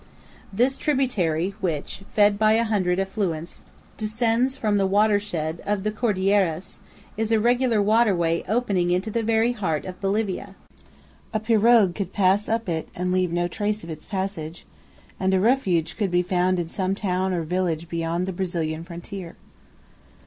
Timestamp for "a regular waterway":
7.31-8.43